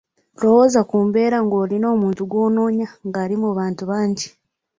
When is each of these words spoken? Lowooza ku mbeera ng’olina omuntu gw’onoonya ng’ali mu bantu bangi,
Lowooza 0.39 0.81
ku 0.89 0.97
mbeera 1.07 1.37
ng’olina 1.45 1.87
omuntu 1.95 2.21
gw’onoonya 2.29 2.87
ng’ali 3.09 3.35
mu 3.41 3.49
bantu 3.57 3.83
bangi, 3.91 4.29